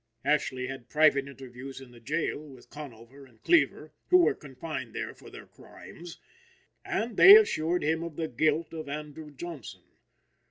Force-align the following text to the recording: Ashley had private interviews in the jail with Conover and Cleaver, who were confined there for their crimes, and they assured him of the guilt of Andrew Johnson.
Ashley 0.25 0.65
had 0.65 0.89
private 0.89 1.27
interviews 1.27 1.79
in 1.79 1.91
the 1.91 1.99
jail 1.99 2.39
with 2.39 2.71
Conover 2.71 3.23
and 3.27 3.39
Cleaver, 3.43 3.93
who 4.09 4.17
were 4.17 4.33
confined 4.33 4.95
there 4.95 5.13
for 5.13 5.29
their 5.29 5.45
crimes, 5.45 6.17
and 6.83 7.17
they 7.17 7.35
assured 7.35 7.83
him 7.83 8.01
of 8.03 8.15
the 8.15 8.27
guilt 8.27 8.73
of 8.73 8.89
Andrew 8.89 9.29
Johnson. 9.29 9.83